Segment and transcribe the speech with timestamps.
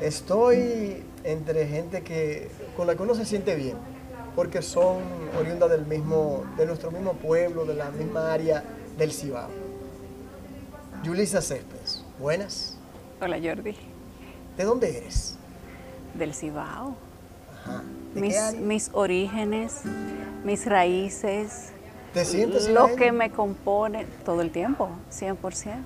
[0.00, 3.76] Estoy entre gente que con la que uno se siente bien,
[4.34, 4.98] porque son
[5.38, 8.64] oriundas del mismo, de nuestro mismo pueblo, de la misma área
[8.96, 9.48] del Cibao.
[11.02, 12.76] Yulisa Céspedes, buenas.
[13.20, 13.76] Hola Jordi.
[14.56, 15.36] ¿De dónde eres?
[16.14, 16.94] Del Cibao.
[17.62, 17.82] Ajá.
[18.14, 18.60] ¿De Mis, qué área?
[18.60, 19.82] mis orígenes,
[20.44, 21.72] mis raíces,
[22.14, 25.84] ¿Te sientes lo que me compone todo el tiempo, 100%.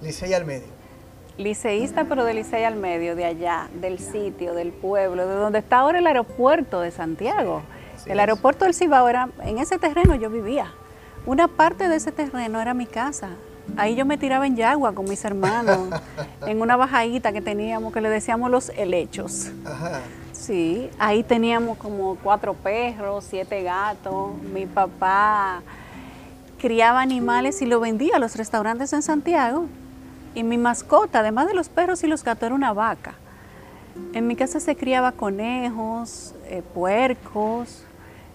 [0.00, 0.73] Licey al medio.
[1.36, 5.78] Liceísta, pero de Licey al medio, de allá, del sitio, del pueblo, de donde está
[5.78, 7.62] ahora el aeropuerto de Santiago.
[8.06, 10.72] el aeropuerto del Cibao era, en ese terreno yo vivía.
[11.26, 13.30] Una parte de ese terreno era mi casa.
[13.76, 15.78] Ahí yo me tiraba en yagua con mis hermanos,
[16.46, 19.50] en una bajadita que teníamos, que le decíamos los helechos.
[19.64, 20.02] Ajá.
[20.32, 24.36] Sí, ahí teníamos como cuatro perros, siete gatos.
[24.52, 25.62] Mi papá
[26.58, 29.66] criaba animales y lo vendía a los restaurantes en Santiago.
[30.34, 33.14] Y mi mascota, además de los perros y los gatos, era una vaca.
[34.12, 37.84] En mi casa se criaba conejos, eh, puercos,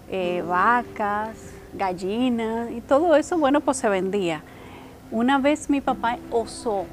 [0.10, 1.36] eh, vacas,
[1.74, 4.42] gallinas y todo eso, bueno, pues se vendía.
[5.12, 6.86] Una vez mi papá osó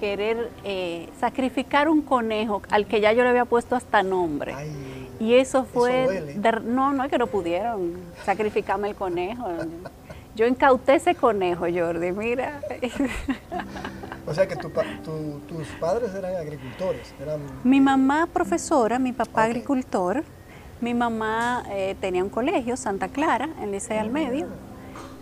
[0.00, 4.54] querer eh, sacrificar un conejo al que ya yo le había puesto hasta nombre.
[4.54, 6.22] Ay, Y eso fue...
[6.36, 9.46] de- no, no es que no pudieron sacrificarme el conejo.
[10.34, 12.60] Yo incauté ese conejo, Jordi, mira.
[14.28, 20.24] o sea que tu tus padres eran agricultores, eran mi mamá profesora, mi papá agricultor.
[20.80, 24.46] Mi mamá eh, tenía un colegio, Santa Clara, en Licey al Medio.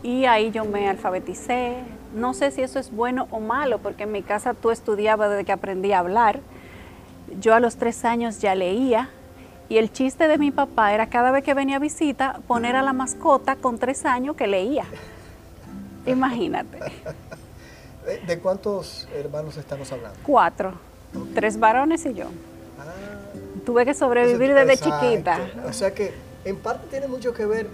[0.02, 1.76] Y ahí yo me alfabeticé.
[2.14, 5.44] No sé si eso es bueno o malo, porque en mi casa tú estudiabas desde
[5.46, 6.40] que aprendí a hablar.
[7.40, 9.08] Yo a los tres años ya leía.
[9.70, 12.82] Y el chiste de mi papá era cada vez que venía a visita poner a
[12.82, 14.84] la mascota con tres años que leía.
[16.06, 16.78] Imagínate.
[18.06, 20.18] ¿De, de cuántos hermanos estamos hablando?
[20.22, 20.72] Cuatro.
[21.34, 22.26] Tres varones y yo.
[22.78, 22.84] Ah,
[23.64, 25.06] Tuve que sobrevivir desde exacto.
[25.10, 25.40] chiquita.
[25.68, 26.12] O sea que
[26.44, 27.68] en parte tiene mucho que ver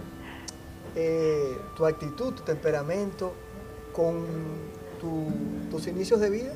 [0.96, 3.34] eh, tu actitud, tu temperamento
[3.92, 4.24] con
[5.00, 5.30] tu-
[5.70, 6.52] tus inicios de vida.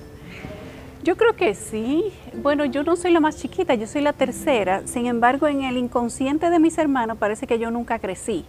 [1.03, 2.12] Yo creo que sí.
[2.43, 4.83] Bueno, yo no soy la más chiquita, yo soy la tercera.
[4.87, 8.45] Sin embargo, en el inconsciente de mis hermanos parece que yo nunca crecí.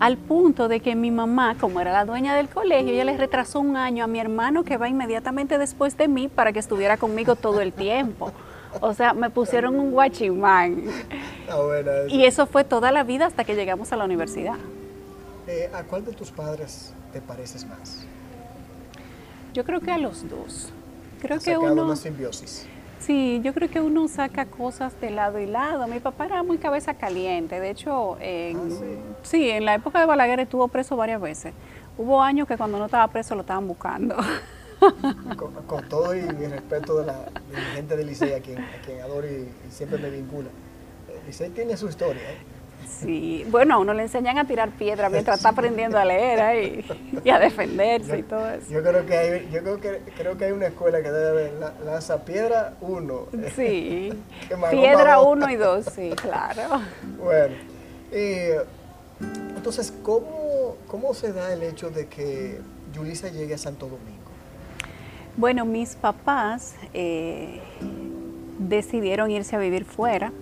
[0.00, 3.60] Al punto de que mi mamá, como era la dueña del colegio, ella le retrasó
[3.60, 7.36] un año a mi hermano que va inmediatamente después de mí para que estuviera conmigo
[7.36, 8.32] todo el tiempo.
[8.80, 10.84] O sea, me pusieron un guachimán.
[12.08, 14.56] Y eso fue toda la vida hasta que llegamos a la universidad.
[15.46, 18.04] Eh, ¿A cuál de tus padres te pareces más?
[19.52, 20.72] Yo creo que a los dos.
[21.20, 21.84] Creo Has que uno...
[21.84, 22.66] una simbiosis.
[23.00, 25.86] Sí, yo creo que uno saca cosas de lado y lado.
[25.86, 27.58] Mi papá era muy cabeza caliente.
[27.58, 31.54] De hecho, en, Ah, sí, en la época de Balaguer estuvo preso varias veces.
[31.96, 34.16] Hubo años que cuando no estaba preso lo estaban buscando.
[35.36, 38.58] Con, con todo y mi respeto de la, de la gente de Licey, a quien,
[38.58, 40.48] a quien adoro y, y siempre me vincula.
[41.08, 42.22] Eh, Licey tiene su historia.
[42.22, 42.38] ¿eh?
[43.00, 46.84] Sí, bueno, a uno le enseñan a tirar piedra mientras está aprendiendo a leer ¿eh?
[47.24, 48.70] y, y a defenderse y todo eso.
[48.70, 51.52] Yo creo que hay, yo creo que, creo que hay una escuela que debe haber
[51.54, 53.26] la- lanza piedra uno.
[53.54, 54.12] Sí,
[54.70, 56.80] piedra uno y dos, sí, claro.
[57.18, 57.54] Bueno,
[58.12, 58.58] eh,
[59.56, 62.60] entonces, ¿cómo, ¿cómo se da el hecho de que
[62.92, 64.18] Yulisa llegue a Santo Domingo?
[65.36, 67.60] Bueno, mis papás eh,
[68.58, 70.32] decidieron irse a vivir fuera.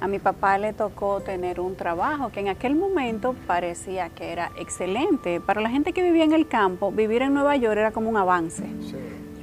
[0.00, 4.52] A mi papá le tocó tener un trabajo que en aquel momento parecía que era
[4.56, 5.40] excelente.
[5.40, 8.16] Para la gente que vivía en el campo, vivir en Nueva York era como un
[8.16, 8.96] avance, Sí.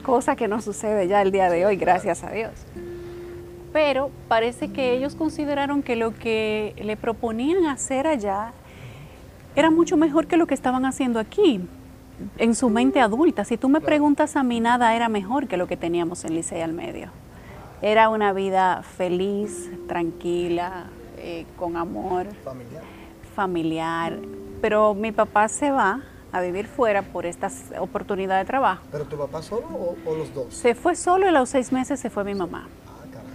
[0.03, 2.51] cosa que no sucede ya el día de hoy, gracias a Dios.
[3.73, 8.53] Pero parece que ellos consideraron que lo que le proponían hacer allá
[9.57, 11.59] era mucho mejor que lo que estaban haciendo aquí,
[12.37, 13.43] en su mente adulta.
[13.43, 16.61] Si tú me preguntas a mí, nada era mejor que lo que teníamos en Licey
[16.61, 17.09] al medio.
[17.81, 20.85] Era una vida feliz, tranquila,
[21.17, 22.83] eh, con amor, Familiar.
[23.35, 24.19] familiar.
[24.61, 27.49] Pero mi papá se va a vivir fuera por esta
[27.79, 28.83] oportunidad de trabajo.
[28.91, 30.53] ¿Pero tu papá solo o, o los dos?
[30.53, 32.67] Se fue solo y a los seis meses se fue mi mamá.
[32.87, 33.31] Ah, caramba.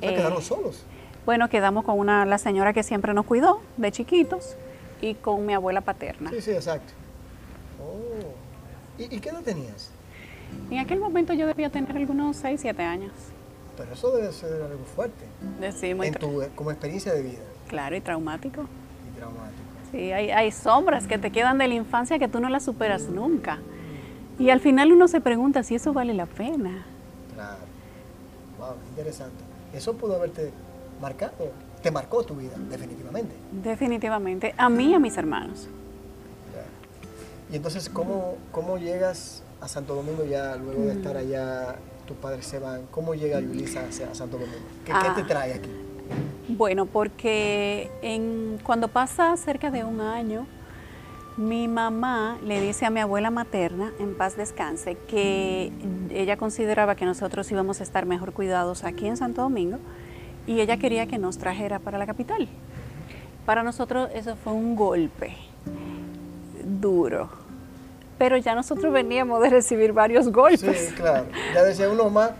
[0.00, 0.84] ¿Se Eh, quedaron solos?
[1.26, 4.56] Bueno, quedamos con una, la señora que siempre nos cuidó de chiquitos
[5.00, 6.30] y con mi abuela paterna.
[6.30, 6.92] Sí, sí, exacto.
[7.82, 9.00] Oh.
[9.02, 9.90] ¿Y, y qué edad tenías?
[10.70, 13.12] En aquel momento yo debía tener algunos 6, 7 años.
[13.76, 15.24] Pero eso debe ser algo fuerte
[15.72, 17.38] Sí, muy en tra- tu, como experiencia de vida
[17.68, 18.62] Claro, y traumático.
[19.12, 19.60] y traumático.
[19.90, 23.04] Sí, hay, hay sombras que te quedan de la infancia que tú no las superas
[23.08, 23.58] nunca.
[24.38, 26.84] Y al final uno se pregunta si eso vale la pena.
[27.34, 27.58] Claro.
[28.58, 29.42] Wow, interesante.
[29.74, 30.50] Eso pudo haberte
[31.00, 31.32] marcado,
[31.82, 33.34] te marcó tu vida, definitivamente.
[33.52, 34.54] Definitivamente.
[34.56, 35.68] A mí y a mis hermanos.
[36.52, 36.68] Claro.
[37.50, 41.76] Y entonces, ¿cómo, cómo llegas a Santo Domingo ya luego de estar allá?
[42.06, 42.82] Tus padres se van.
[42.90, 44.58] ¿Cómo llega Yulisa a Santo Domingo?
[44.84, 45.26] ¿Qué, qué te Ah.
[45.28, 45.70] trae aquí?
[46.48, 50.46] Bueno, porque en, cuando pasa cerca de un año,
[51.36, 55.70] mi mamá le dice a mi abuela materna, en paz descanse, que
[56.10, 59.78] ella consideraba que nosotros íbamos a estar mejor cuidados aquí en Santo Domingo
[60.48, 62.48] y ella quería que nos trajera para la capital.
[63.46, 65.36] Para nosotros eso fue un golpe
[66.64, 67.28] duro,
[68.20, 70.88] pero ya nosotros veníamos de recibir varios golpes.
[70.90, 71.24] Sí, claro.
[71.54, 72.32] Ya decía uno más.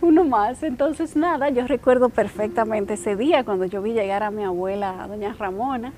[0.00, 4.44] Uno más, entonces nada, yo recuerdo perfectamente ese día cuando yo vi llegar a mi
[4.44, 5.92] abuela, doña Ramona.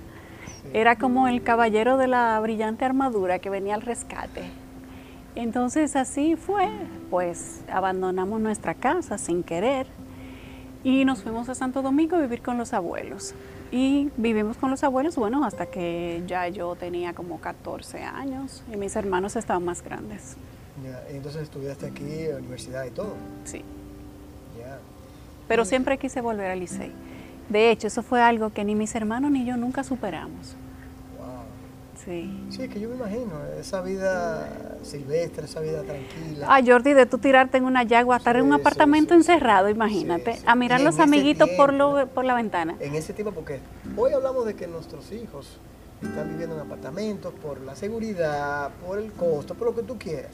[0.72, 4.42] Era como el caballero de la brillante armadura que venía al rescate.
[5.36, 6.68] Entonces así fue,
[7.08, 9.86] pues abandonamos nuestra casa sin querer
[10.82, 13.36] y nos fuimos a Santo Domingo a vivir con los abuelos.
[13.72, 18.76] Y vivimos con los abuelos, bueno, hasta que ya yo tenía como 14 años y
[18.76, 20.36] mis hermanos estaban más grandes.
[20.84, 23.14] Ya, entonces estudiaste aquí, en la universidad y todo.
[23.44, 23.62] Sí.
[24.58, 24.78] Ya.
[25.48, 26.92] pero siempre quise volver al Licey.
[27.48, 30.56] De hecho, eso fue algo que ni mis hermanos ni yo nunca superamos.
[32.06, 32.46] Sí.
[32.50, 36.46] Sí, es que yo me imagino, esa vida silvestre, esa vida tranquila.
[36.48, 40.36] Ah, Jordi, de tú tirarte en una yagua, estar en un apartamento sí, encerrado, imagínate,
[40.36, 42.76] Sí, a mirar los amiguitos por, lo, por la ventana.
[42.78, 43.58] En ese tiempo, porque
[43.96, 45.58] hoy hablamos de que nuestros hijos
[46.00, 50.30] están viviendo en apartamentos por la seguridad, por el costo, por lo que tú quieras.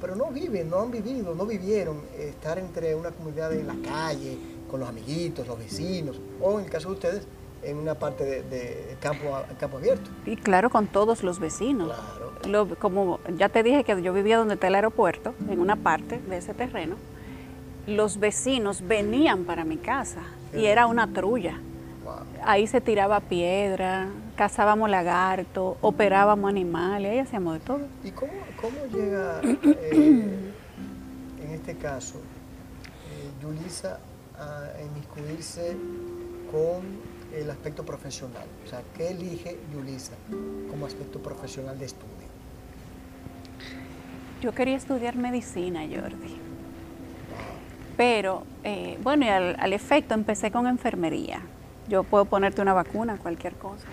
[0.00, 4.38] Pero no viven, no han vivido, no vivieron estar entre una comunidad en la calle,
[4.70, 7.26] con los amiguitos, los vecinos, o en el caso de ustedes,
[7.64, 10.10] en una parte de, de campo, a- campo abierto.
[10.26, 11.88] Y claro, con todos los vecinos.
[11.92, 12.66] Claro.
[12.68, 16.18] Lo- como ya te dije que yo vivía donde está el aeropuerto, en una parte
[16.18, 16.96] de ese terreno,
[17.86, 20.20] los vecinos venían para mi casa
[20.54, 21.58] y era una trulla.
[22.04, 22.14] Wow.
[22.44, 27.80] Ahí se tiraba piedra, cazábamos lagarto, operábamos animales, ahí hacíamos de todo.
[28.02, 30.52] ¿Y cómo, cómo llega, eh,
[31.42, 33.98] en este caso, eh, Yulisa
[34.38, 35.76] a inmiscuirse
[36.50, 36.82] con
[37.34, 38.44] el aspecto profesional?
[38.64, 40.12] O sea, ¿qué elige Yulisa
[40.70, 42.12] como aspecto profesional de estudio?
[44.40, 46.36] Yo quería estudiar medicina, Jordi.
[47.96, 51.40] Pero, eh, bueno, y al, al efecto empecé con enfermería.
[51.88, 53.86] Yo puedo ponerte una vacuna, cualquier cosa.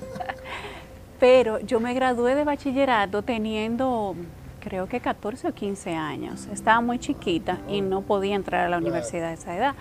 [1.20, 4.16] Pero yo me gradué de bachillerato teniendo,
[4.60, 6.48] creo que 14 o 15 años.
[6.52, 9.74] Estaba muy chiquita y no podía entrar a la universidad a esa edad.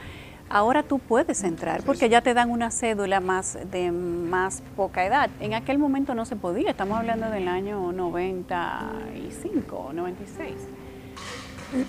[0.54, 5.30] Ahora tú puedes entrar porque ya te dan una cédula más de más poca edad.
[5.40, 10.54] En aquel momento no se podía, estamos hablando del año 95 o 96.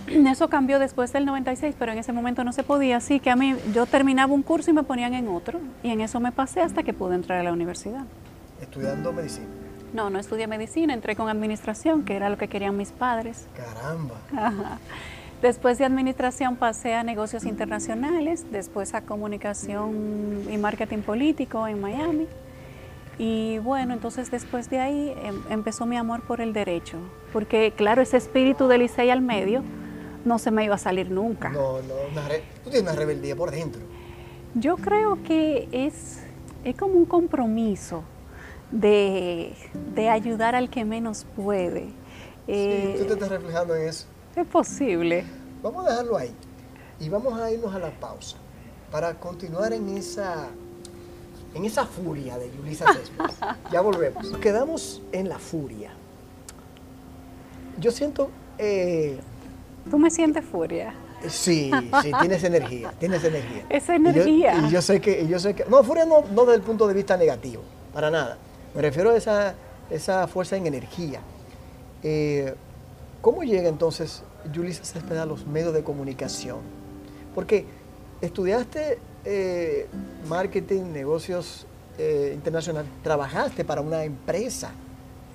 [0.06, 3.36] Eso cambió después del 96, pero en ese momento no se podía, así que a
[3.36, 6.60] mí yo terminaba un curso y me ponían en otro, y en eso me pasé
[6.60, 8.04] hasta que pude entrar a la universidad.
[8.60, 9.48] Estudiando medicina.
[9.92, 13.46] No, no estudié medicina, entré con administración, que era lo que querían mis padres.
[13.56, 14.14] Caramba.
[14.32, 14.78] Ajá.
[15.42, 22.28] Después de administración pasé a negocios internacionales, después a comunicación y marketing político en Miami.
[23.18, 26.96] Y bueno, entonces después de ahí em- empezó mi amor por el derecho,
[27.32, 29.62] porque claro, ese espíritu de Licey al medio
[30.24, 31.48] no se me iba a salir nunca.
[31.50, 33.82] No, no, una re- tú tienes una rebeldía por dentro.
[34.54, 36.20] Yo creo que es,
[36.64, 38.04] es como un compromiso
[38.70, 39.52] de,
[39.94, 41.88] de ayudar al que menos puede.
[42.46, 44.06] Eh, sí, tú te estás reflejando en eso.
[44.40, 45.24] Es posible.
[45.62, 46.32] Vamos a dejarlo ahí
[47.00, 48.36] y vamos a irnos a la pausa
[48.90, 50.48] para continuar en esa
[51.54, 53.36] en esa furia de Yulisa Céspedes.
[53.70, 54.24] ya volvemos.
[54.30, 55.90] Nos quedamos en la furia.
[57.78, 59.18] Yo siento, eh,
[59.90, 60.94] Tú me sientes furia.
[61.28, 61.70] sí,
[62.02, 63.64] sí, tienes energía, tienes energía.
[63.68, 64.54] Esa Y yo- energía.
[64.66, 66.86] Y yo, sé que, y yo sé que, no, furia no, no desde el punto
[66.88, 67.62] de vista negativo,
[67.92, 68.38] para nada.
[68.74, 69.54] Me refiero a esa,
[69.90, 71.20] esa fuerza en energía.
[72.02, 72.54] Eh,
[73.22, 76.58] ¿Cómo llega entonces Yulisa Céspedes a los medios de comunicación?
[77.36, 77.64] Porque
[78.20, 79.86] estudiaste eh,
[80.28, 81.64] marketing, negocios
[81.98, 84.72] eh, internacional, trabajaste para una empresa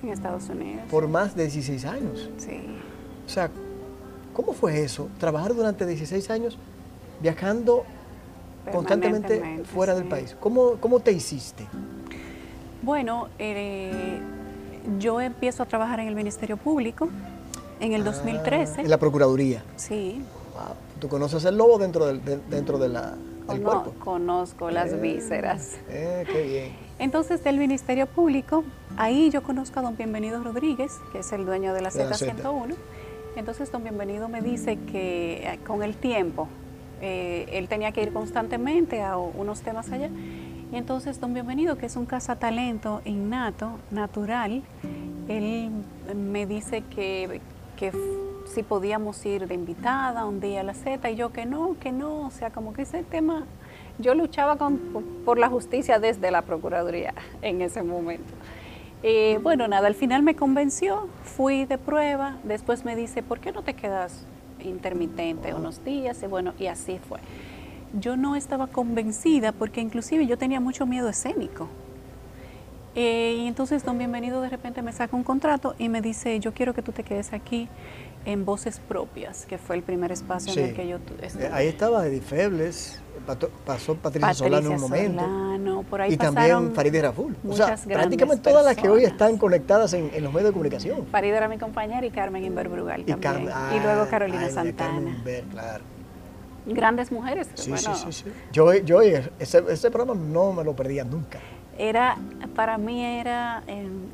[0.02, 0.82] En Estados Unidos.
[0.90, 2.28] por más de 16 años.
[2.36, 2.60] Sí.
[3.26, 3.50] O sea,
[4.34, 5.08] ¿cómo fue eso?
[5.18, 6.58] Trabajar durante 16 años
[7.22, 7.84] viajando
[8.70, 10.36] constantemente fuera del país.
[10.38, 11.66] ¿Cómo, cómo te hiciste?
[12.82, 14.20] Bueno, eh,
[14.98, 17.08] yo empiezo a trabajar en el Ministerio Público
[17.80, 18.74] en el 2013.
[18.78, 19.62] Ah, en la Procuraduría.
[19.76, 20.22] Sí,
[20.54, 20.74] Wow.
[21.00, 23.94] Tú conoces el lobo dentro del, de- dentro de la, del cono- cuerpo.
[24.04, 25.76] conozco las Eh, vísceras.
[25.88, 26.72] Eh, qué bien.
[26.98, 28.64] Entonces, del Ministerio Público,
[28.96, 32.10] ahí yo conozco a don Bienvenido Rodríguez, que es el dueño de la De la
[32.16, 32.74] Z101.
[33.36, 36.48] Entonces, don Bienvenido me dice que eh, con el tiempo,
[37.00, 40.10] eh, él tenía que ir constantemente a unos temas allá.
[40.72, 44.62] Y entonces, don Bienvenido, que es un cazatalento innato, natural,
[45.28, 45.70] él
[46.16, 47.40] me dice que,
[47.78, 47.92] que
[48.46, 51.92] si podíamos ir de invitada un día a la Z y yo que no, que
[51.92, 53.44] no, o sea, como que ese tema,
[53.98, 54.78] yo luchaba con,
[55.24, 58.34] por la justicia desde la Procuraduría en ese momento.
[59.04, 63.52] Eh, bueno, nada, al final me convenció, fui de prueba, después me dice, ¿por qué
[63.52, 64.26] no te quedas
[64.58, 66.20] intermitente unos días?
[66.22, 67.20] Y bueno, y así fue.
[67.92, 71.68] Yo no estaba convencida porque inclusive yo tenía mucho miedo escénico.
[73.00, 76.52] Eh, y entonces don Bienvenido de repente me saca un contrato y me dice, yo
[76.52, 77.68] quiero que tú te quedes aquí
[78.24, 81.46] en Voces Propias, que fue el primer espacio en el que yo estuve.
[81.46, 83.00] Eh, ahí estaba Edith Febles,
[83.64, 85.20] pasó Patricia, Solano en un momento.
[85.20, 87.36] Solano, por ahí y también Farideh Raful.
[87.48, 91.06] O sea, prácticamente todas las que hoy están conectadas en, los medios de comunicación.
[91.06, 93.48] Farideh era mi compañera y Carmen Inverbrugal también.
[93.76, 95.22] y luego Carolina Santana.
[95.52, 95.84] claro.
[96.66, 97.48] Grandes mujeres.
[97.54, 101.38] Sí, sí, sí, sí, Yo, yo ese, ese programa no me lo perdía nunca
[101.78, 102.16] era,
[102.54, 103.62] para mí era,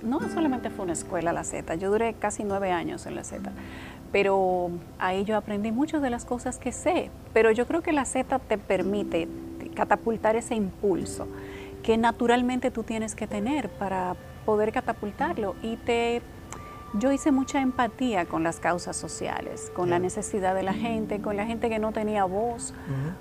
[0.03, 3.51] no solamente fue una escuela la Z, yo duré casi nueve años en la Z,
[4.13, 8.05] pero ahí yo aprendí muchas de las cosas que sé, pero yo creo que la
[8.05, 9.29] Z te permite
[9.75, 11.27] catapultar ese impulso
[11.83, 14.15] que naturalmente tú tienes que tener para
[14.47, 16.23] poder catapultarlo y te
[16.99, 21.37] yo hice mucha empatía con las causas sociales, con la necesidad de la gente, con
[21.37, 22.73] la gente que no tenía voz,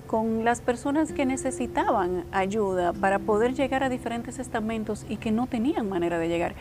[0.06, 5.48] con las personas que necesitaban ayuda para poder llegar a diferentes estamentos y que no
[5.48, 6.56] tenían manera de llegar.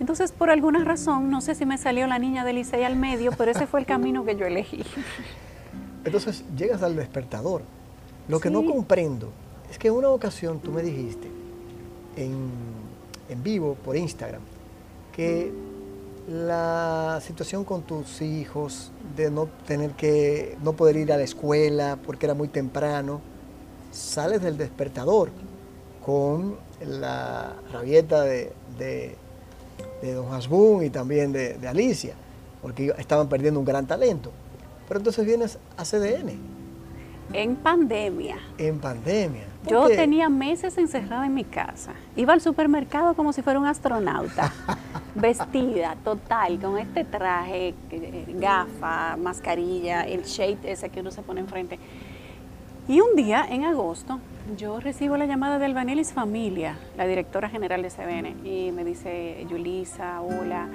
[0.00, 3.32] Entonces, por alguna razón, no sé si me salió la niña del Licey al medio,
[3.32, 4.84] pero ese fue el camino que yo elegí.
[6.04, 7.62] Entonces, llegas al despertador.
[8.28, 9.30] Lo que no comprendo
[9.70, 11.28] es que en una ocasión tú me dijiste
[12.16, 12.50] en,
[13.28, 14.42] en vivo por Instagram
[15.12, 15.52] que
[16.30, 21.98] la situación con tus hijos, de no tener que, no poder ir a la escuela
[22.06, 23.20] porque era muy temprano,
[23.90, 25.30] sales del despertador
[26.04, 26.56] con
[26.86, 29.16] la rabieta de, de,
[30.14, 32.14] Don Hasbun y también de, de Alicia,
[32.62, 34.30] porque estaban perdiendo un gran talento.
[34.86, 36.59] Pero entonces vienes a CDN.
[37.32, 38.38] En pandemia.
[38.58, 39.44] En pandemia.
[39.68, 41.92] Yo tenía meses encerrada en mi casa.
[42.16, 44.52] Iba al supermercado como si fuera un astronauta,
[45.14, 51.40] vestida total, con este traje, eh, gafa, mascarilla, el shade ese que uno se pone
[51.40, 51.78] enfrente.
[52.88, 54.18] Y un día, en agosto,
[54.56, 59.46] yo recibo la llamada de Albanelis Familia, la directora general de CBN, y me dice,
[59.48, 60.68] Yulisa, hola,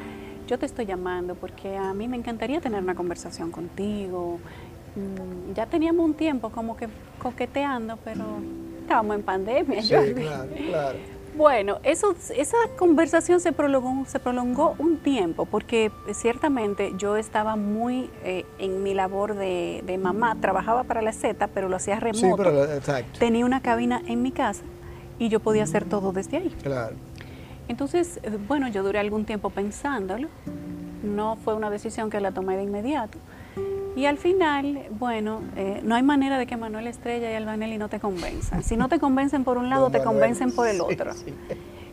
[0.47, 4.39] yo te estoy llamando porque a mí me encantaría tener una conversación contigo.
[4.95, 6.87] Mm, ya teníamos un tiempo como que
[7.19, 8.23] coqueteando, pero
[8.81, 9.81] estábamos en pandemia.
[9.81, 10.97] Sí, claro, claro.
[11.35, 18.09] Bueno, eso, esa conversación se prolongó, se prolongó un tiempo porque ciertamente yo estaba muy
[18.23, 22.25] eh, en mi labor de, mamá, trabajaba para la Z, pero lo hacía remoto.
[22.25, 23.19] Sí, pero, exacto.
[23.19, 24.63] Tenía una cabina en mi casa
[25.19, 26.55] y yo podía hacer todo desde ahí.
[26.63, 26.95] Claro.
[27.67, 30.29] Entonces, eh, bueno, yo duré algún tiempo pensándolo,
[31.03, 33.17] no fue una decisión que la tomé de inmediato.
[33.95, 37.87] Y al final, bueno, eh, no hay manera de que Manuel Estrella y Albanelli no
[37.87, 38.61] te convenzan.
[38.61, 41.11] Si no te convencen por un lado, te convencen por el otro.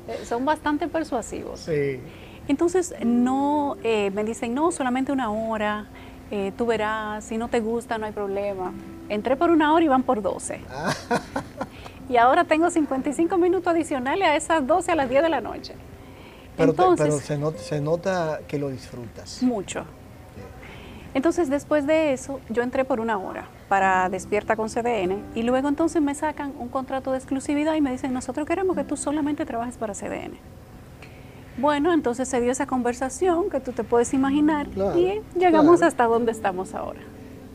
[0.09, 1.61] Eh, son bastante persuasivos.
[1.61, 2.01] Sí.
[2.49, 5.87] Entonces, no, eh, me dicen, no, solamente una hora,
[6.57, 8.73] tú verás, si no te gusta, no hay problema.
[9.09, 10.61] Entré por una hora y van por 12.
[12.09, 15.75] y ahora tengo 55 minutos adicionales a esas 12 a las 10 de la noche.
[16.57, 19.43] Pero, pero se, se nota que lo disfrutas.
[19.43, 19.85] Mucho.
[21.15, 25.69] Entonces después de eso yo entré por una hora para Despierta con CDN y luego
[25.69, 29.45] entonces me sacan un contrato de exclusividad y me dicen nosotros queremos que tú solamente
[29.45, 30.39] trabajes para CDN.
[31.59, 36.33] Bueno, entonces se dio esa conversación que tú te puedes imaginar y llegamos hasta donde
[36.33, 37.01] estamos ahora.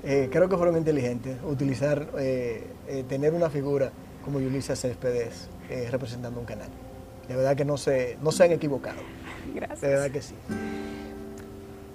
[0.03, 3.91] Eh, creo que fueron inteligentes utilizar, eh, eh, tener una figura
[4.23, 5.49] como Yulisa Céspedes
[5.91, 6.69] representando un canal.
[7.27, 8.99] De verdad que no se, no se han equivocado.
[9.53, 9.81] Gracias.
[9.81, 10.35] De verdad que sí.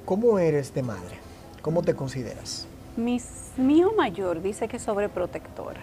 [0.04, 1.31] ¿Cómo eres de madre?
[1.62, 2.66] ¿Cómo te consideras?
[2.96, 5.80] mi hijo mayor dice que es sobreprotectora.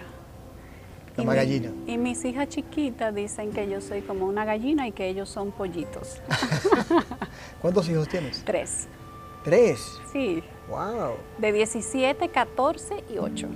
[1.16, 1.72] Como gallina.
[1.88, 5.52] y mis hijas chiquitas dicen que yo soy como una gallina y que ellos son
[5.52, 6.22] pollitos.
[7.62, 8.44] ¿Cuántos hijos tienes?
[8.46, 8.88] Tres.
[9.44, 10.00] ¿Tres?
[10.14, 10.44] Sí.
[10.70, 11.16] ¡Wow!
[11.38, 13.48] De 17, 14 y 8.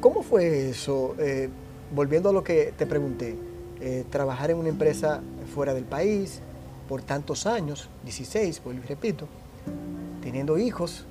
[0.00, 1.14] ¿Cómo fue eso?
[1.18, 1.48] Eh,
[1.94, 3.36] volviendo a lo que te pregunté,
[3.80, 5.20] eh, trabajar en una empresa
[5.54, 6.40] fuera del país
[6.88, 9.26] por tantos años, 16, pues repito,
[10.22, 11.06] teniendo hijos,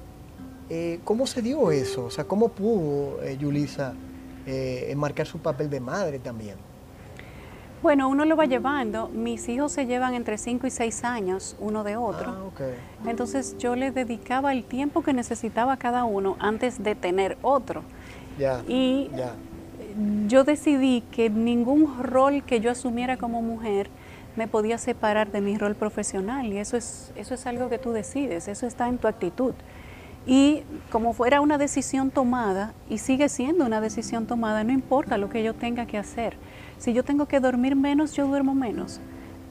[0.74, 2.06] eh, ¿Cómo se dio eso?
[2.06, 3.94] O sea, ¿cómo pudo eh, Yulisa
[4.48, 6.56] eh, enmarcar su papel de madre también?
[7.84, 9.10] Bueno, uno lo va llevando.
[9.10, 12.54] Mis hijos se llevan entre 5 y 6 años uno de otro.
[12.58, 17.84] Ah, Entonces yo les dedicaba el tiempo que necesitaba cada uno antes de tener otro.
[18.40, 19.12] Ya, y
[20.28, 23.90] yo decidí que ningún rol que yo asumiera como mujer
[24.38, 27.92] me podía separar de mi rol profesional y eso es, eso es algo que tú
[27.92, 29.54] decides, eso está en tu actitud.
[30.26, 35.30] Y como fuera una decisión tomada, y sigue siendo una decisión tomada, no importa lo
[35.30, 36.36] que yo tenga que hacer.
[36.78, 39.00] Si yo tengo que dormir menos, yo duermo menos.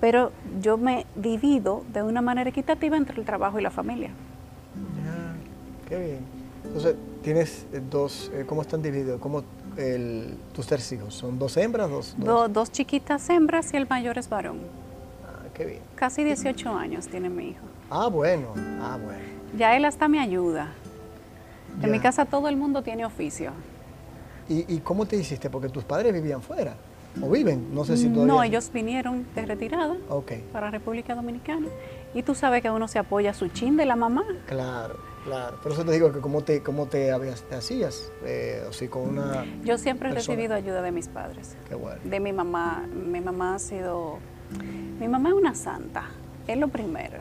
[0.01, 4.09] Pero yo me divido de una manera equitativa entre el trabajo y la familia.
[4.09, 6.41] Ya, qué bien.
[6.65, 9.21] Entonces, tienes eh, dos, eh, ¿cómo están divididos?
[9.21, 9.43] ¿Cómo
[9.77, 11.15] el, tus tres hijos?
[11.15, 11.91] ¿Son dos hembras?
[11.91, 12.53] Dos, dos?
[12.53, 14.59] dos chiquitas hembras y el mayor es varón.
[15.27, 15.81] Ah, qué bien.
[15.97, 17.65] Casi 18 años tiene mi hijo.
[17.91, 19.40] Ah, bueno, ah, bueno.
[19.57, 20.73] Ya él hasta me ayuda.
[21.83, 23.53] En mi casa todo el mundo tiene oficio.
[24.49, 25.49] ¿Y, cómo te hiciste?
[25.49, 26.75] Porque tus padres vivían fuera.
[27.23, 27.73] ¿O viven?
[27.75, 28.35] No sé si todavía...
[28.35, 29.97] No, ellos vinieron de retirada
[30.53, 31.67] para República Dominicana.
[32.15, 34.25] Y tú sabes que uno se apoya a su chin de la mamá.
[34.47, 35.61] Claro, claro.
[35.63, 38.11] Por eso te digo que cómo te, cómo te, hacías.
[38.25, 41.57] Eh, o si con una Yo siempre he recibido ayuda de mis padres.
[41.69, 42.01] Qué bueno.
[42.05, 42.85] De mi mamá.
[42.93, 44.19] Mi mamá ha sido...
[44.99, 46.05] Mi mamá es una santa.
[46.47, 47.19] Es lo primero.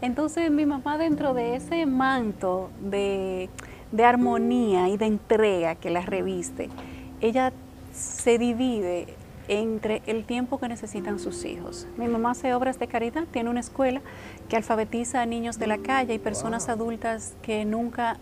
[0.00, 3.48] Entonces mi mamá dentro de ese manto de,
[4.02, 6.68] armonía y de entrega que la reviste,
[7.20, 7.52] ella
[7.92, 9.14] se divide
[9.46, 11.86] entre el tiempo que necesitan sus hijos.
[11.96, 14.00] Mi mamá hace obras de caridad, tiene una escuela
[14.48, 18.18] que alfabetiza a niños de la calle y personas adultas que nunca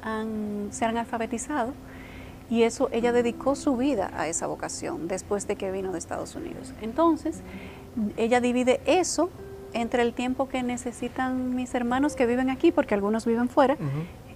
[0.71, 1.75] se han alfabetizado.
[2.51, 6.35] Y eso, ella dedicó su vida a esa vocación después de que vino de Estados
[6.35, 6.75] Unidos.
[6.83, 7.41] Entonces,
[8.17, 9.31] ella divide eso
[9.73, 13.77] entre el tiempo que necesitan mis hermanos que viven aquí, porque algunos viven fuera,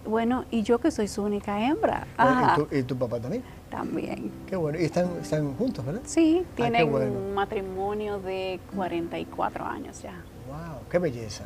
[0.07, 2.07] bueno, y yo que soy su única hembra.
[2.71, 3.43] ¿Y, tu, papá también?
[3.71, 4.31] También.
[4.47, 4.79] Qué bueno.
[4.79, 6.03] ¿Y están, están juntos, verdad?
[6.05, 10.23] Sí, tienen un matrimonio de 44 años ya.
[10.49, 10.83] ¡Wow!
[10.91, 11.45] ¡Qué belleza!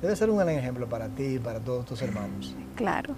[0.00, 2.54] Debe ser un gran ejemplo para ti y para todos tus hermanos.
[2.74, 3.14] Claro.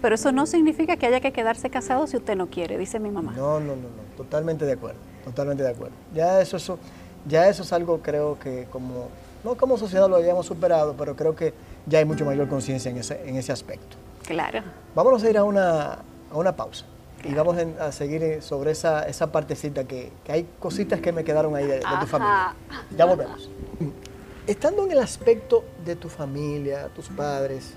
[0.00, 3.10] Pero eso no significa que haya que quedarse casado si usted no quiere, dice mi
[3.10, 3.32] mamá.
[3.32, 4.16] No, no, no, no.
[4.16, 4.98] Totalmente de acuerdo.
[5.24, 5.94] Totalmente de acuerdo.
[6.12, 6.78] Ya eso, eso,
[7.26, 9.08] ya eso es algo, creo que como
[9.44, 11.52] no como sociedad lo hayamos superado, pero creo que
[11.86, 13.96] ya hay mucho mayor conciencia en ese, en ese aspecto.
[14.26, 14.62] Claro.
[14.94, 15.98] Vámonos a ir a una,
[16.30, 16.84] a una pausa
[17.24, 21.54] y vamos a seguir sobre esa, esa partecita que, que, hay cositas que me quedaron
[21.54, 22.54] ahí de, tu familia.
[22.96, 23.48] Ya volvemos.
[24.46, 27.74] Estando en el aspecto de tu familia, tus padres,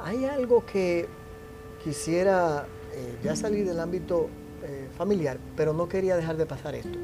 [0.00, 1.08] ¿hay algo que
[1.84, 4.28] quisiera eh, ya salir del ámbito
[4.64, 6.98] eh, familiar, pero no quería dejar de pasar esto?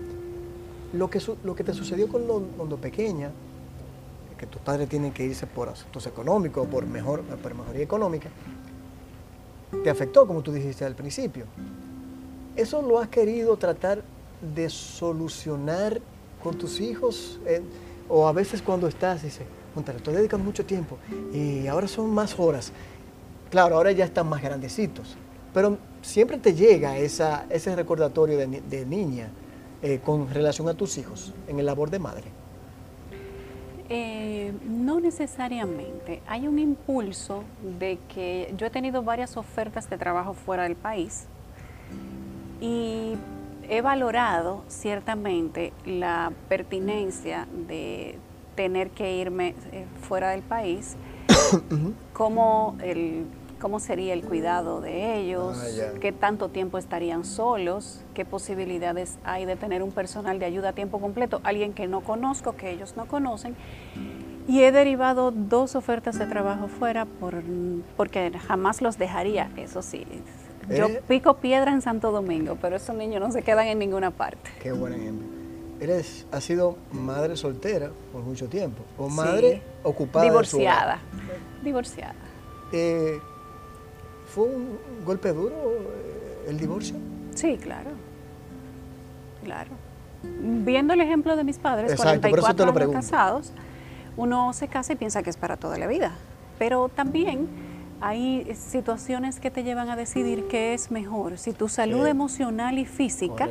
[0.92, 2.22] Lo que, lo que te sucedió con
[2.56, 3.30] cuando pequeña,
[4.38, 8.28] que tus padres tienen que irse por asuntos económicos, por, mejor, por mejoría económica,
[9.82, 11.46] te afectó, como tú dijiste al principio.
[12.56, 14.02] ¿Eso lo has querido tratar
[14.54, 16.00] de solucionar
[16.42, 17.40] con tus hijos?
[17.46, 17.62] Eh,
[18.08, 19.46] o a veces cuando estás, dices,
[19.84, 20.98] te estoy dedicando mucho tiempo
[21.32, 22.72] y ahora son más horas.
[23.50, 25.16] Claro, ahora ya están más grandecitos,
[25.54, 29.30] pero siempre te llega esa, ese recordatorio de, de niña
[29.82, 32.24] eh, con relación a tus hijos en el labor de madre?
[33.88, 36.22] Eh, no necesariamente.
[36.26, 37.44] Hay un impulso
[37.78, 41.26] de que yo he tenido varias ofertas de trabajo fuera del país
[42.60, 43.14] y
[43.68, 48.18] he valorado ciertamente la pertinencia de
[48.54, 50.96] tener que irme eh, fuera del país
[52.12, 53.26] como el
[53.62, 59.44] cómo sería el cuidado de ellos, ah, qué tanto tiempo estarían solos, qué posibilidades hay
[59.44, 62.96] de tener un personal de ayuda a tiempo completo, alguien que no conozco, que ellos
[62.96, 63.54] no conocen.
[64.48, 67.40] Y he derivado dos ofertas de trabajo fuera por,
[67.96, 70.04] porque jamás los dejaría, eso sí.
[70.68, 71.02] Yo eh.
[71.06, 74.50] pico piedra en Santo Domingo, pero esos niños no se quedan en ninguna parte.
[74.60, 75.28] Qué buen ejemplo.
[75.78, 80.24] Eres, has sido madre soltera por mucho tiempo, o madre ocupada.
[80.24, 80.98] Divorciada.
[81.62, 82.14] Divorciada.
[82.72, 83.20] Eh,
[84.34, 86.96] ¿Fue un golpe duro eh, el divorcio?
[87.34, 87.90] Sí, claro.
[89.44, 89.70] Claro.
[90.22, 93.52] Viendo el ejemplo de mis padres, Exacto, 44 años casados,
[94.16, 96.12] uno se casa y piensa que es para toda la vida.
[96.58, 97.46] Pero también
[98.00, 102.86] hay situaciones que te llevan a decidir qué es mejor, si tu salud emocional y
[102.86, 103.48] física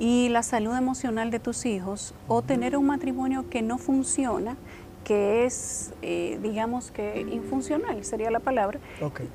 [0.00, 4.56] y la salud emocional de tus hijos o tener un matrimonio que no funciona
[5.04, 8.80] que es, eh, digamos que infuncional, sería la palabra,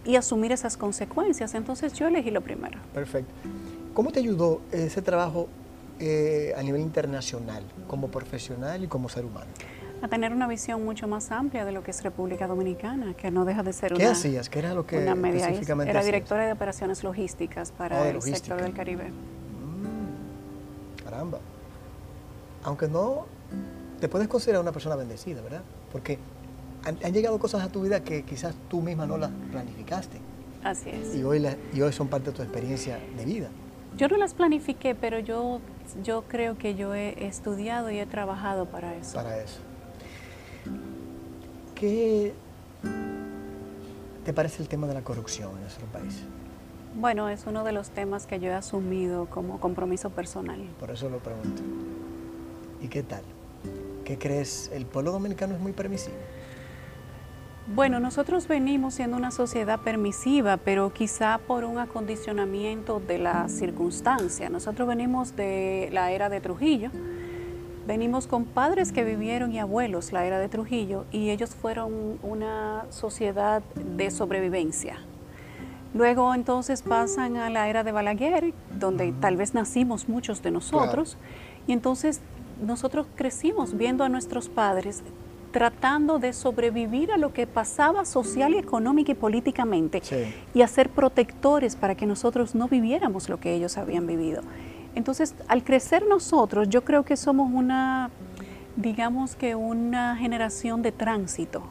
[0.04, 1.54] y asumir esas consecuencias.
[1.54, 2.80] Entonces yo elegí lo primero.
[2.94, 3.32] Perfecto.
[3.94, 5.48] ¿Cómo te ayudó ese trabajo
[6.00, 9.48] eh, a nivel internacional, como profesional y como ser humano?
[10.02, 13.44] A tener una visión mucho más amplia de lo que es República Dominicana, que no
[13.44, 14.00] deja de ser una...
[14.00, 14.50] ¿Qué hacías?
[14.50, 18.74] ¿Qué era lo que específicamente Era directora de operaciones logísticas para oh, el sector del
[18.74, 19.10] Caribe.
[19.10, 21.40] Mm, caramba.
[22.64, 23.26] Aunque no
[24.00, 25.62] te puedes considerar una persona bendecida, ¿verdad?
[25.92, 26.18] Porque
[26.84, 30.18] han, llegado cosas a tu vida que quizás tú misma no las planificaste.
[30.64, 31.16] Así es.
[31.16, 33.50] Y hoy, y hoy son parte de tu experiencia de vida.
[33.98, 35.62] Yo no las planifiqué, pero yo
[36.04, 39.16] yo creo que yo he estudiado y he trabajado para eso.
[39.16, 39.60] Para eso.
[41.76, 42.34] ¿Qué
[44.26, 46.22] te parece el tema de la corrupción en nuestro país?
[46.96, 50.60] Bueno, es uno de los temas que yo he asumido como compromiso personal.
[50.80, 51.62] Por eso lo pregunto.
[52.82, 53.24] ¿Y qué tal?
[54.04, 54.72] ¿Qué crees?
[54.74, 56.16] ¿El pueblo dominicano es muy permisivo?
[57.76, 64.50] Bueno, nosotros venimos siendo una sociedad permisiva, pero quizá por un acondicionamiento de la circunstancia.
[64.50, 66.90] Nosotros venimos de la era de Trujillo,
[67.86, 72.86] venimos con padres que vivieron y abuelos la era de Trujillo y ellos fueron una
[72.90, 74.98] sociedad de sobrevivencia.
[75.94, 81.18] Luego entonces pasan a la era de Balaguer, donde tal vez nacimos muchos de nosotros,
[81.66, 82.22] y entonces
[82.62, 85.04] nosotros crecimos viendo a nuestros padres
[85.52, 90.02] tratando de sobrevivir a lo que pasaba social y económica y políticamente
[90.54, 94.42] y a ser protectores para que nosotros no viviéramos lo que ellos habían vivido.
[94.96, 98.10] Entonces, al crecer nosotros, yo creo que somos una,
[98.76, 101.64] digamos que una generación de tránsito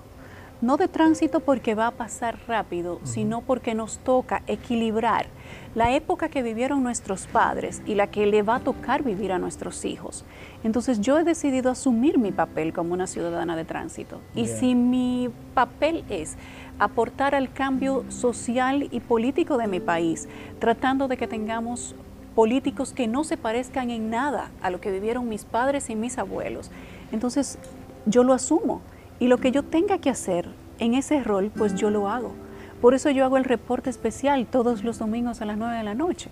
[0.61, 5.27] no de tránsito porque va a pasar rápido, sino porque nos toca equilibrar
[5.75, 9.39] la época que vivieron nuestros padres y la que le va a tocar vivir a
[9.39, 10.25] nuestros hijos.
[10.65, 14.21] Entonces yo he decidido asumir mi papel como una ciudadana de tránsito.
[14.35, 16.37] Y si mi papel es
[16.81, 21.95] aportar al cambio social y político de mi país, tratando de que tengamos
[22.35, 26.19] políticos que no se parezcan en nada a lo que vivieron mis padres y mis
[26.19, 26.71] abuelos,
[27.13, 27.59] entonces
[28.07, 28.81] yo lo asumo
[29.21, 32.33] y lo que yo tenga que hacer en ese rol, pues yo lo hago.
[32.81, 35.95] Por eso yo hago el reporte especial todos los domingos a las 9 de la
[35.95, 36.31] noche.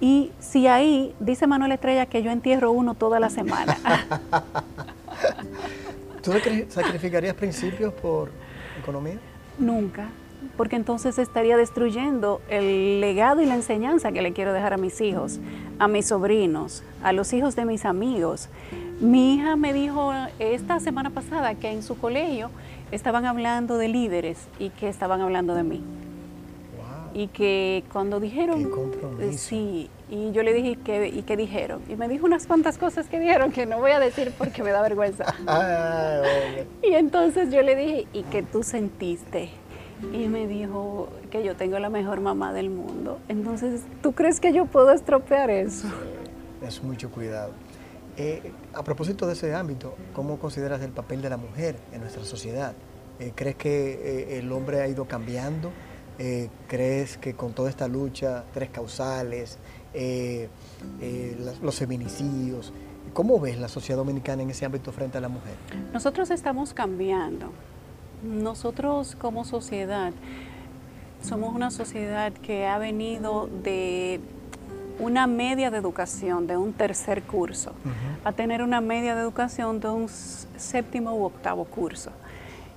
[0.00, 3.76] Y si ahí, dice Manuel Estrella que yo entierro uno toda la semana.
[6.22, 6.32] ¿Tú
[6.68, 8.30] sacrificarías principios por
[8.80, 9.18] economía?
[9.58, 10.08] Nunca,
[10.56, 15.00] porque entonces estaría destruyendo el legado y la enseñanza que le quiero dejar a mis
[15.00, 15.40] hijos,
[15.78, 18.48] a mis sobrinos, a los hijos de mis amigos.
[19.00, 22.50] Mi hija me dijo esta semana pasada que en su colegio
[22.92, 25.82] estaban hablando de líderes y que estaban hablando de mí.
[27.12, 28.70] Y que cuando dijeron...
[29.18, 31.80] Qué eh, sí, y yo le dije, que, ¿y qué dijeron?
[31.88, 34.70] Y me dijo unas cuantas cosas que dijeron que no voy a decir porque me
[34.70, 35.34] da vergüenza.
[36.82, 39.50] Y entonces yo le dije, ¿y qué tú sentiste?
[40.12, 43.18] Y me dijo que yo tengo la mejor mamá del mundo.
[43.28, 45.88] Entonces, ¿tú crees que yo puedo estropear eso?
[46.62, 47.52] Es mucho cuidado.
[48.16, 52.24] Eh, a propósito de ese ámbito, ¿cómo consideras el papel de la mujer en nuestra
[52.24, 52.74] sociedad?
[53.18, 55.72] Eh, ¿Crees que eh, el hombre ha ido cambiando?
[56.68, 59.58] ¿Crees que con toda esta lucha, tres causales,
[61.60, 62.72] los feminicidios,
[63.12, 65.54] ¿cómo ves la sociedad dominicana en ese ámbito frente a la mujer?
[65.92, 67.50] Nosotros estamos cambiando.
[68.24, 70.12] Nosotros como sociedad
[71.22, 74.20] somos una sociedad que ha venido de
[74.98, 77.72] una media de educación de un tercer curso
[78.24, 82.10] a tener una media de educación de un séptimo u octavo curso.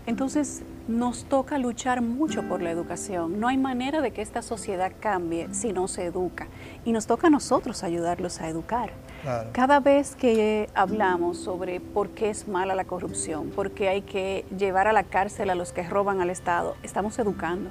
[0.08, 3.42] Entonces nos toca luchar mucho por la educación.
[3.42, 6.48] No hay manera de que esta sociedad cambie si no se educa.
[6.86, 8.92] Y nos toca a nosotros ayudarlos a educar.
[9.52, 14.46] Cada vez que hablamos sobre por qué es mala la corrupción, por qué hay que
[14.58, 17.70] llevar a la cárcel a los que roban al Estado, estamos educando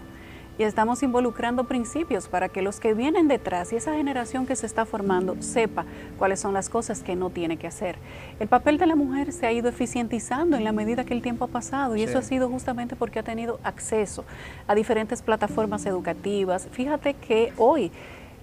[0.59, 4.67] y estamos involucrando principios para que los que vienen detrás y esa generación que se
[4.67, 5.85] está formando sepa
[6.19, 7.97] cuáles son las cosas que no tiene que hacer.
[8.41, 11.45] El papel de la mujer se ha ido eficientizando en la medida que el tiempo
[11.45, 14.25] ha pasado y eso ha sido justamente porque ha tenido acceso
[14.67, 16.69] a diferentes plataformas educativas.
[16.73, 17.91] Fíjate que hoy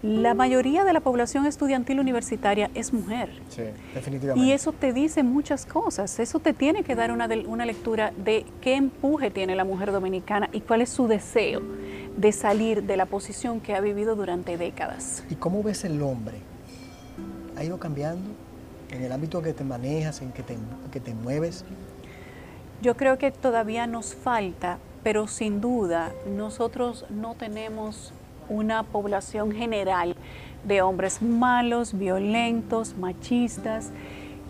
[0.03, 3.29] la mayoría de la población estudiantil universitaria es mujer.
[3.47, 3.61] Sí,
[3.95, 4.45] definitivamente.
[4.45, 6.19] Y eso te dice muchas cosas.
[6.19, 10.49] Eso te tiene que dar una, una lectura de qué empuje tiene la mujer dominicana
[10.51, 11.61] y cuál es su deseo
[12.17, 15.23] de salir de la posición que ha vivido durante décadas.
[15.29, 16.37] ¿Y cómo ves el hombre?
[17.57, 18.29] ¿Ha ido cambiando
[18.91, 20.57] en el ámbito que te manejas, en que te,
[20.91, 21.65] que te mueves?
[22.81, 28.13] Yo creo que todavía nos falta, pero sin duda nosotros no tenemos
[28.49, 30.15] una población general
[30.63, 33.91] de hombres malos, violentos, machistas.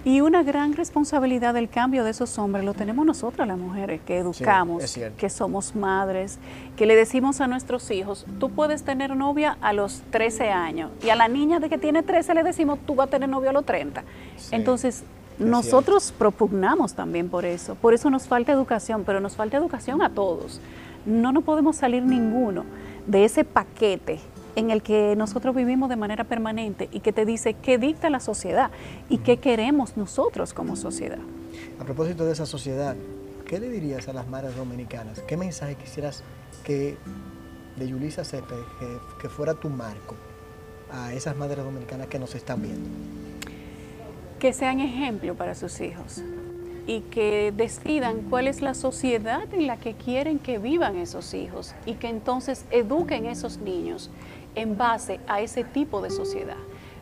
[0.06, 4.18] Y una gran responsabilidad del cambio de esos hombres lo tenemos nosotras las mujeres, que
[4.18, 6.39] educamos, que somos madres,
[6.76, 11.10] que le decimos a nuestros hijos, tú puedes tener novia a los 13 años y
[11.10, 13.54] a la niña de que tiene 13 le decimos, tú vas a tener novio a
[13.54, 14.04] los 30.
[14.52, 15.04] Entonces,
[15.39, 17.76] nosotros propugnamos también por eso.
[17.76, 20.60] Por eso nos falta educación, pero nos falta educación a todos.
[21.06, 22.66] No nos podemos salir ninguno
[23.08, 24.20] de ese paquete
[24.56, 28.20] en el que nosotros vivimos de manera permanente y que te dice qué dicta la
[28.20, 28.72] sociedad
[29.10, 31.20] y qué queremos nosotros como sociedad.
[31.80, 32.96] A propósito de esa sociedad,
[33.46, 35.20] ¿qué le dirías a las madres dominicanas?
[35.22, 36.24] ¿Qué mensaje quisieras
[36.63, 36.98] que
[37.78, 38.39] de Yulisa que,
[39.22, 40.16] que fuera tu marco
[40.92, 42.89] a esas madres dominicanas que nos están viendo?
[44.44, 46.22] que sean ejemplo para sus hijos
[46.86, 51.74] y que decidan cuál es la sociedad en la que quieren que vivan esos hijos
[51.86, 54.10] y que entonces eduquen esos niños
[54.56, 56.58] en base a ese tipo de sociedad.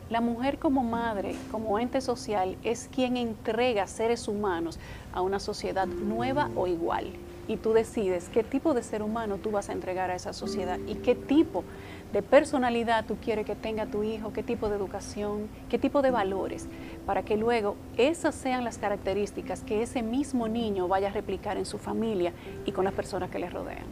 [0.10, 4.78] La mujer como madre, como ente social, es quien entrega seres humanos
[5.14, 7.14] a una sociedad nueva o igual.
[7.48, 10.80] Y tú decides qué tipo de ser humano tú vas a entregar a esa sociedad
[10.86, 11.64] y qué tipo
[12.12, 16.12] de personalidad tú quieres que tenga tu hijo, qué tipo de educación, qué tipo de
[16.12, 16.68] valores,
[17.06, 21.66] para que luego esas sean las características que ese mismo niño vaya a replicar en
[21.66, 22.34] su familia
[22.66, 23.86] y con las personas que le rodean.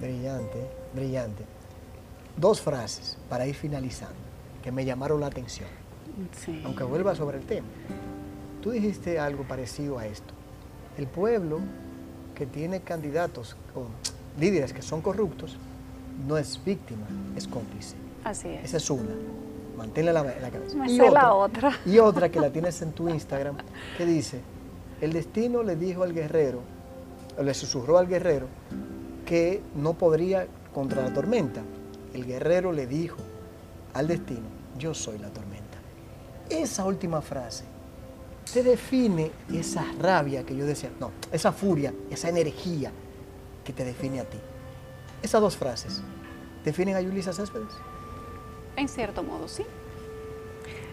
[0.00, 1.44] Brillante, brillante.
[2.36, 4.14] Dos frases para ir finalizando
[4.62, 5.68] que me llamaron la atención,
[6.64, 7.66] aunque vuelva sobre el tema.
[8.62, 10.32] Tú dijiste algo parecido a esto.
[10.96, 11.58] El pueblo
[12.34, 13.86] que tiene candidatos o
[14.40, 15.56] líderes que son corruptos,
[16.26, 17.96] no es víctima, es cómplice.
[18.24, 18.64] Así es.
[18.66, 19.10] Esa es una.
[19.76, 20.76] Manténla la, la cabeza.
[20.86, 21.72] y otra, la otra.
[21.84, 23.56] Y otra que la tienes en tu Instagram,
[23.98, 24.40] que dice,
[25.00, 26.60] el destino le dijo al guerrero,
[27.42, 28.46] le susurró al guerrero,
[29.26, 31.62] que no podría contra la tormenta.
[32.14, 33.18] El guerrero le dijo
[33.94, 34.46] al destino,
[34.78, 35.78] yo soy la tormenta.
[36.48, 37.64] Esa última frase
[38.52, 42.90] te define esa rabia que yo decía, no, esa furia, esa energía
[43.64, 44.38] que te define a ti.
[45.22, 46.02] Esas dos frases,
[46.64, 47.72] ¿definen a Yulisa Céspedes?
[48.76, 49.64] En cierto modo, sí.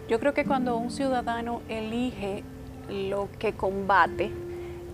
[0.08, 2.44] Yo creo que cuando un ciudadano elige
[2.90, 4.32] lo que combate,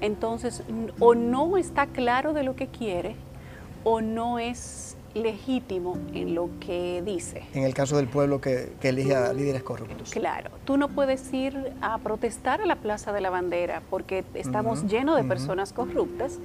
[0.01, 0.63] entonces
[0.99, 3.15] o no está claro de lo que quiere
[3.83, 7.43] o no es legítimo en lo que dice.
[7.53, 10.11] En el caso del pueblo que, elige a líderes corruptos.
[10.11, 14.85] Claro, tú no puedes ir a protestar a la Plaza de la Bandera porque estamos
[14.85, 16.39] llenos de personas corruptas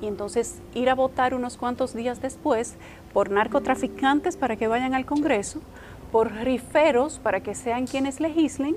[0.00, 2.74] y entonces ir a votar unos cuantos días después
[3.12, 5.60] por narcotraficantes para que vayan al Congreso
[6.14, 8.76] por riferos para que sean quienes legislen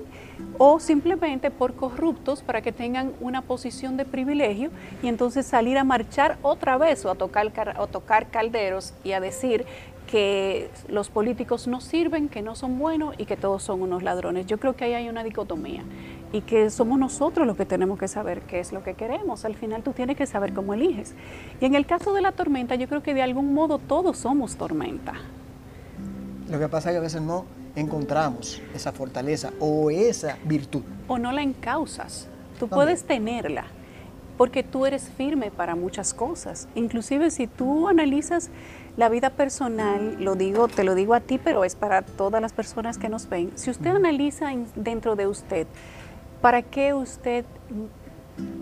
[0.58, 4.70] o simplemente por corruptos para que tengan una posición de privilegio
[5.04, 9.20] y entonces salir a marchar otra vez o a tocar, o tocar calderos y a
[9.20, 9.66] decir
[10.08, 14.46] que los políticos no sirven, que no son buenos y que todos son unos ladrones.
[14.46, 15.84] Yo creo que ahí hay una dicotomía
[16.32, 19.44] y que somos nosotros los que tenemos que saber qué es lo que queremos.
[19.44, 21.14] Al final tú tienes que saber cómo eliges.
[21.60, 24.56] Y en el caso de la tormenta, yo creo que de algún modo todos somos
[24.56, 25.14] tormenta.
[26.50, 27.44] Lo que pasa es que a veces no
[27.76, 30.82] encontramos esa fortaleza o esa virtud.
[31.06, 32.26] O no la encausas.
[32.58, 33.66] Tú puedes tenerla
[34.38, 36.68] porque tú eres firme para muchas cosas.
[36.74, 38.50] Inclusive si tú analizas
[38.96, 42.52] la vida personal, lo digo, te lo digo a ti, pero es para todas las
[42.52, 43.52] personas que nos ven.
[43.56, 45.66] Si usted analiza dentro de usted,
[46.40, 47.44] ¿para qué usted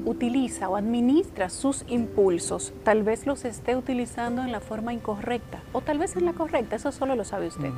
[0.07, 5.83] utiliza o administra sus impulsos, tal vez los esté utilizando en la forma incorrecta o
[5.83, 7.71] tal vez en la correcta, eso solo lo sabe usted.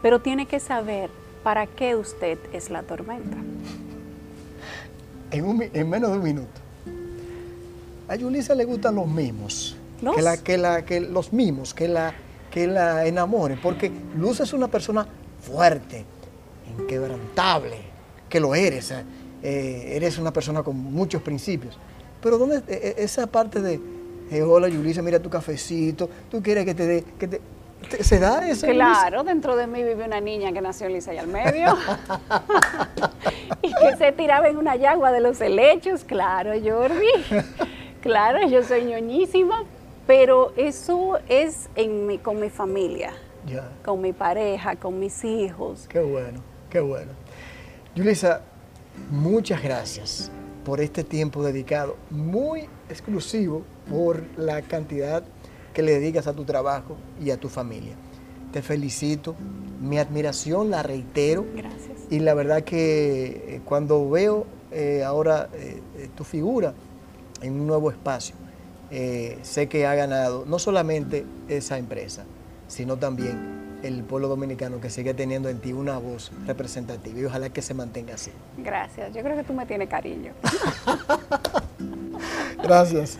[0.00, 1.10] Pero tiene que saber
[1.42, 3.36] para qué usted es la tormenta.
[5.32, 6.60] En, menos de un minuto.
[8.08, 9.76] A Yulisa le gustan los mimos.
[10.14, 12.14] Que, la, que, la, que los mimos, que la,
[12.50, 15.06] que la enamoren, porque Luz es una persona
[15.40, 16.04] fuerte,
[16.78, 17.78] inquebrantable,
[18.28, 18.90] que lo eres.
[18.92, 19.04] ¿eh?
[19.42, 21.78] Eh, eres una persona con muchos principios.
[22.22, 23.80] Pero ¿dónde eh, eh, esa parte de,
[24.42, 27.40] hola Yulisa, mira tu cafecito, tú quieres que te dé, que te,
[28.00, 28.66] ¿Se da eso?
[28.66, 31.76] Claro, dentro de mí vive una niña que nació lisa y al medio.
[33.62, 36.02] y que se tiraba en una yagua de los helechos.
[36.02, 37.44] Claro, Jordi.
[38.00, 39.64] Claro, yo soy ñoñísima.
[40.06, 43.12] Pero eso es en mi, con mi familia.
[43.84, 45.86] Con mi pareja, con mis hijos.
[45.88, 47.12] Qué bueno, qué bueno.
[47.94, 48.42] Yulisa,
[49.10, 50.30] muchas gracias
[50.64, 55.22] por este tiempo dedicado, muy exclusivo por la cantidad
[55.72, 57.94] que le dedicas a tu trabajo y a tu familia.
[58.52, 59.36] Te felicito,
[59.80, 61.44] mi admiración la reitero.
[61.54, 61.98] Gracias.
[62.10, 65.80] Y la verdad que eh, cuando veo eh, ahora eh,
[66.16, 66.74] tu figura
[67.42, 68.34] en un nuevo espacio,
[69.42, 72.24] sé que ha ganado no solamente esa empresa,
[72.68, 77.50] sino también el pueblo dominicano que sigue teniendo en ti una voz representativa y ojalá
[77.50, 78.30] que se mantenga así.
[78.58, 80.32] Gracias, yo creo que tú me tienes cariño.
[82.62, 83.18] Gracias.